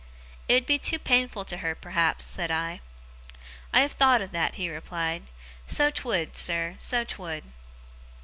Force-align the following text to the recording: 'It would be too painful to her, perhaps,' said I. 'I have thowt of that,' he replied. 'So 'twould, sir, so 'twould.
'It 0.47 0.55
would 0.55 0.65
be 0.65 0.79
too 0.79 0.97
painful 0.97 1.45
to 1.45 1.57
her, 1.57 1.75
perhaps,' 1.75 2.25
said 2.25 2.49
I. 2.49 2.81
'I 3.71 3.81
have 3.81 3.91
thowt 3.95 4.19
of 4.23 4.31
that,' 4.31 4.55
he 4.55 4.67
replied. 4.67 5.27
'So 5.67 5.91
'twould, 5.91 6.35
sir, 6.35 6.75
so 6.79 7.03
'twould. 7.03 7.43